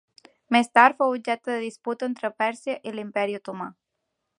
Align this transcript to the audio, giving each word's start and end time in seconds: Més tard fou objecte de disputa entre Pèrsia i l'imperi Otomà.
Més 0.55 0.71
tard 0.77 0.97
fou 1.01 1.13
objecte 1.17 1.51
de 1.53 1.59
disputa 1.67 2.11
entre 2.11 2.35
Pèrsia 2.43 2.79
i 2.93 2.97
l'imperi 2.97 3.41
Otomà. 3.41 3.75